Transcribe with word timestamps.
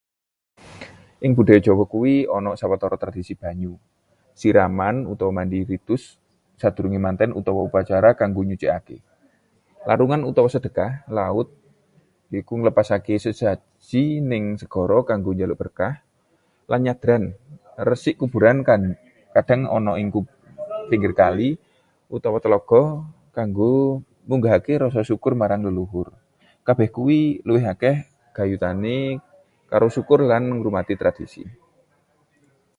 Ing 1.25 1.31
budaya 1.39 1.61
Jawa 1.67 1.83
kita 1.93 2.29
ana 2.37 2.51
sawetara 2.61 2.97
tradisi 3.03 3.33
banyu: 3.43 3.73
siraman 4.39 4.95
utawa 5.11 5.31
mandhi 5.37 5.59
ritus 5.69 6.03
sadurunge 6.61 6.99
manten 7.05 7.29
utawa 7.39 7.59
upacara 7.67 8.09
kanggo 8.21 8.41
nyucèkaké, 8.47 8.97
larungan 9.87 10.21
utawa 10.29 10.49
sedekah 10.53 10.91
laut 11.17 11.47
yaiku 12.33 12.53
nglepasake 12.59 13.15
sesaji 13.25 14.03
neng 14.29 14.43
segara 14.61 14.97
kanggo 15.09 15.31
njaluk 15.35 15.57
berkah, 15.61 15.93
lan 16.71 16.79
nyadran, 16.85 17.23
resik 17.89 18.15
kuburan 18.21 18.57
kadhang 19.35 19.63
ana 19.77 19.93
ing 20.01 20.07
pinggir 20.89 21.13
kali 21.21 21.49
utawa 22.15 22.37
tlaga 22.43 22.83
kanggo 23.37 23.73
munggahake 24.27 24.73
rasa 24.83 25.01
syukur 25.09 25.33
marang 25.41 25.61
leluhur. 25.67 26.07
Kabeh 26.65 26.89
kuwi 26.95 27.19
luwih 27.47 27.65
akèh 27.73 27.97
gayutane 28.37 28.97
karo 29.69 29.87
syukur 29.95 30.19
lan 30.31 30.43
ngurmati 30.55 30.93
tradisi. 31.01 31.43